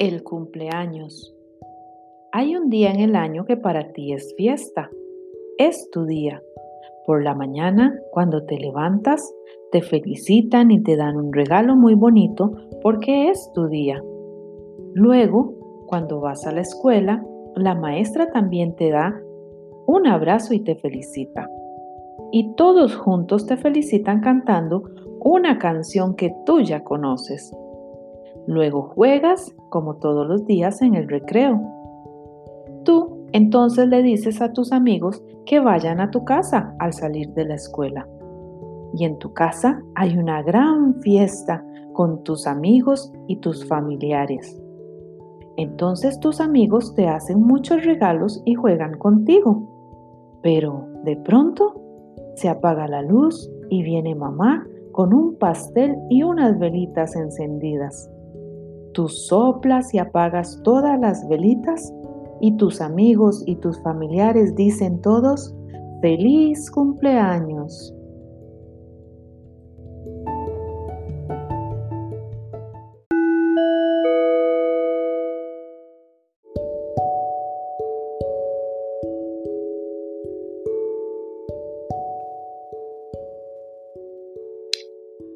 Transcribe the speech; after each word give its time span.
El 0.00 0.22
cumpleaños. 0.22 1.36
Hay 2.32 2.56
un 2.56 2.70
día 2.70 2.90
en 2.90 3.00
el 3.00 3.14
año 3.14 3.44
que 3.44 3.58
para 3.58 3.92
ti 3.92 4.14
es 4.14 4.34
fiesta. 4.34 4.88
Es 5.58 5.90
tu 5.90 6.06
día. 6.06 6.42
Por 7.04 7.22
la 7.22 7.34
mañana, 7.34 8.00
cuando 8.10 8.46
te 8.46 8.58
levantas, 8.58 9.30
te 9.72 9.82
felicitan 9.82 10.70
y 10.70 10.82
te 10.82 10.96
dan 10.96 11.18
un 11.18 11.34
regalo 11.34 11.76
muy 11.76 11.96
bonito 11.96 12.50
porque 12.80 13.28
es 13.28 13.52
tu 13.52 13.68
día. 13.68 14.02
Luego, 14.94 15.84
cuando 15.86 16.18
vas 16.18 16.46
a 16.46 16.52
la 16.52 16.62
escuela, 16.62 17.22
la 17.54 17.74
maestra 17.74 18.30
también 18.30 18.74
te 18.76 18.88
da 18.88 19.20
un 19.86 20.06
abrazo 20.06 20.54
y 20.54 20.60
te 20.60 20.76
felicita. 20.76 21.46
Y 22.32 22.54
todos 22.54 22.96
juntos 22.96 23.44
te 23.44 23.58
felicitan 23.58 24.22
cantando 24.22 24.82
una 25.22 25.58
canción 25.58 26.16
que 26.16 26.34
tú 26.46 26.60
ya 26.62 26.84
conoces. 26.84 27.54
Luego 28.46 28.82
juegas, 28.82 29.54
como 29.68 29.96
todos 29.96 30.26
los 30.26 30.46
días, 30.46 30.82
en 30.82 30.94
el 30.94 31.08
recreo. 31.08 31.60
Tú 32.84 33.20
entonces 33.32 33.88
le 33.88 34.02
dices 34.02 34.40
a 34.40 34.52
tus 34.52 34.72
amigos 34.72 35.22
que 35.46 35.60
vayan 35.60 36.00
a 36.00 36.10
tu 36.10 36.24
casa 36.24 36.74
al 36.78 36.92
salir 36.92 37.28
de 37.34 37.44
la 37.44 37.54
escuela. 37.54 38.08
Y 38.94 39.04
en 39.04 39.18
tu 39.18 39.32
casa 39.32 39.82
hay 39.94 40.16
una 40.16 40.42
gran 40.42 41.00
fiesta 41.00 41.64
con 41.92 42.22
tus 42.24 42.46
amigos 42.46 43.12
y 43.28 43.36
tus 43.36 43.66
familiares. 43.66 44.60
Entonces 45.56 46.18
tus 46.20 46.40
amigos 46.40 46.94
te 46.94 47.06
hacen 47.06 47.42
muchos 47.42 47.84
regalos 47.84 48.42
y 48.44 48.54
juegan 48.54 48.98
contigo. 48.98 50.38
Pero 50.42 50.86
de 51.04 51.16
pronto 51.16 51.80
se 52.34 52.48
apaga 52.48 52.88
la 52.88 53.02
luz 53.02 53.50
y 53.68 53.82
viene 53.82 54.14
mamá 54.14 54.66
con 54.92 55.14
un 55.14 55.36
pastel 55.36 55.96
y 56.08 56.22
unas 56.22 56.58
velitas 56.58 57.14
encendidas. 57.14 58.10
Tú 58.92 59.08
soplas 59.08 59.94
y 59.94 59.98
apagas 59.98 60.60
todas 60.64 60.98
las 60.98 61.28
velitas 61.28 61.92
y 62.40 62.56
tus 62.56 62.80
amigos 62.80 63.42
y 63.46 63.56
tus 63.56 63.80
familiares 63.82 64.54
dicen 64.56 65.00
todos, 65.00 65.54
feliz 66.00 66.70
cumpleaños. 66.70 67.94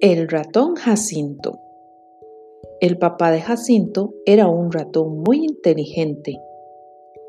El 0.00 0.28
ratón 0.28 0.76
Jacinto. 0.76 1.67
El 2.80 2.98
papá 2.98 3.30
de 3.30 3.40
Jacinto 3.40 4.14
era 4.24 4.48
un 4.48 4.70
ratón 4.70 5.22
muy 5.26 5.44
inteligente. 5.44 6.38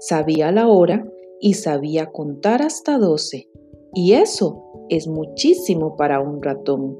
Sabía 0.00 0.50
la 0.52 0.68
hora 0.68 1.06
y 1.40 1.54
sabía 1.54 2.06
contar 2.06 2.62
hasta 2.62 2.98
doce, 2.98 3.48
y 3.92 4.12
eso 4.12 4.64
es 4.88 5.06
muchísimo 5.06 5.96
para 5.96 6.20
un 6.20 6.42
ratón. 6.42 6.98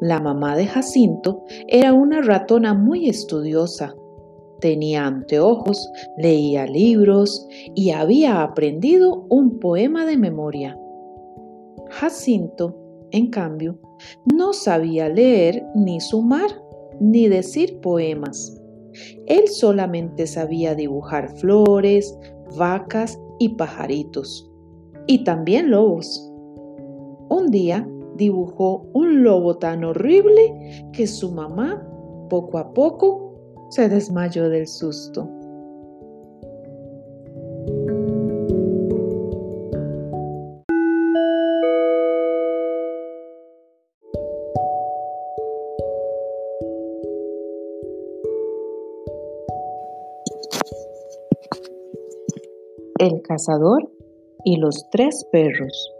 La 0.00 0.20
mamá 0.20 0.56
de 0.56 0.66
Jacinto 0.66 1.42
era 1.68 1.92
una 1.92 2.20
ratona 2.22 2.74
muy 2.74 3.08
estudiosa. 3.08 3.94
Tenía 4.60 5.06
anteojos, 5.06 5.90
leía 6.16 6.66
libros 6.66 7.46
y 7.74 7.90
había 7.90 8.42
aprendido 8.42 9.26
un 9.28 9.58
poema 9.58 10.06
de 10.06 10.16
memoria. 10.16 10.78
Jacinto, 11.90 12.76
en 13.10 13.30
cambio, 13.30 13.78
no 14.34 14.52
sabía 14.52 15.08
leer 15.08 15.64
ni 15.74 16.00
sumar 16.00 16.65
ni 17.00 17.28
decir 17.28 17.80
poemas. 17.80 18.60
Él 19.26 19.48
solamente 19.48 20.26
sabía 20.26 20.74
dibujar 20.74 21.36
flores, 21.36 22.16
vacas 22.56 23.18
y 23.38 23.50
pajaritos. 23.50 24.50
Y 25.06 25.24
también 25.24 25.70
lobos. 25.70 26.32
Un 27.28 27.50
día 27.50 27.88
dibujó 28.16 28.86
un 28.94 29.22
lobo 29.22 29.58
tan 29.58 29.84
horrible 29.84 30.88
que 30.92 31.06
su 31.06 31.30
mamá, 31.32 31.86
poco 32.30 32.58
a 32.58 32.72
poco, 32.72 33.34
se 33.70 33.88
desmayó 33.88 34.48
del 34.48 34.66
susto. 34.66 35.28
El 53.06 53.22
cazador 53.22 53.88
y 54.44 54.56
los 54.56 54.90
tres 54.90 55.24
perros. 55.30 55.92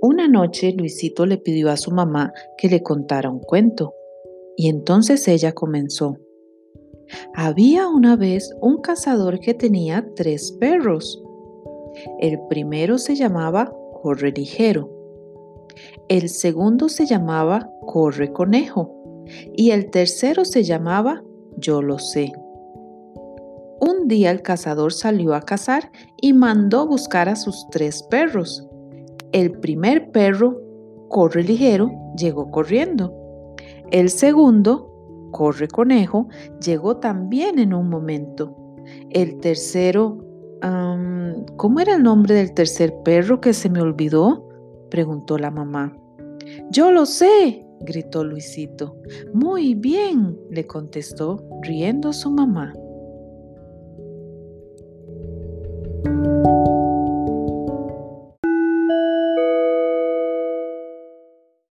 Una 0.00 0.26
noche 0.26 0.72
Luisito 0.72 1.26
le 1.26 1.36
pidió 1.36 1.70
a 1.70 1.76
su 1.76 1.90
mamá 1.90 2.32
que 2.56 2.70
le 2.70 2.82
contara 2.82 3.28
un 3.28 3.40
cuento 3.40 3.92
y 4.56 4.70
entonces 4.70 5.28
ella 5.28 5.52
comenzó. 5.52 6.16
Había 7.34 7.88
una 7.88 8.16
vez 8.16 8.54
un 8.62 8.80
cazador 8.80 9.38
que 9.38 9.52
tenía 9.52 10.08
tres 10.16 10.52
perros. 10.52 11.22
El 12.20 12.40
primero 12.48 12.96
se 12.96 13.14
llamaba 13.14 13.70
Corre 14.02 14.32
Ligero, 14.32 14.88
el 16.08 16.30
segundo 16.30 16.88
se 16.88 17.04
llamaba 17.04 17.70
Corre 17.84 18.32
Conejo 18.32 19.24
y 19.54 19.72
el 19.72 19.90
tercero 19.90 20.46
se 20.46 20.62
llamaba 20.62 21.22
Yo 21.58 21.82
lo 21.82 21.98
sé. 21.98 22.32
Un 23.84 24.06
día 24.06 24.30
el 24.30 24.42
cazador 24.42 24.92
salió 24.92 25.34
a 25.34 25.40
cazar 25.40 25.90
y 26.20 26.34
mandó 26.34 26.86
buscar 26.86 27.28
a 27.28 27.34
sus 27.34 27.66
tres 27.72 28.04
perros. 28.04 28.64
El 29.32 29.58
primer 29.58 30.12
perro, 30.12 30.56
corre 31.08 31.42
ligero, 31.42 31.90
llegó 32.16 32.48
corriendo. 32.52 33.12
El 33.90 34.08
segundo, 34.08 34.88
corre 35.32 35.66
conejo, 35.66 36.28
llegó 36.64 36.98
también 36.98 37.58
en 37.58 37.74
un 37.74 37.88
momento. 37.88 38.56
El 39.10 39.40
tercero, 39.40 40.24
¿cómo 41.56 41.80
era 41.80 41.96
el 41.96 42.04
nombre 42.04 42.36
del 42.36 42.54
tercer 42.54 42.94
perro 43.04 43.40
que 43.40 43.52
se 43.52 43.68
me 43.68 43.80
olvidó? 43.80 44.48
preguntó 44.90 45.38
la 45.38 45.50
mamá. 45.50 45.92
Yo 46.70 46.92
lo 46.92 47.04
sé, 47.04 47.66
gritó 47.80 48.22
Luisito. 48.22 48.94
Muy 49.34 49.74
bien, 49.74 50.38
le 50.50 50.68
contestó 50.68 51.44
riendo 51.62 52.12
su 52.12 52.30
mamá. 52.30 52.72